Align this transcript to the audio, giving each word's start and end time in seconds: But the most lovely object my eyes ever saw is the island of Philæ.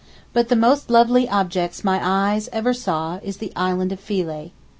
But 0.33 0.49
the 0.49 0.55
most 0.55 0.89
lovely 0.89 1.29
object 1.29 1.83
my 1.83 1.99
eyes 2.01 2.49
ever 2.51 2.73
saw 2.73 3.19
is 3.21 3.37
the 3.37 3.53
island 3.55 3.91
of 3.91 3.99
Philæ. 3.99 4.49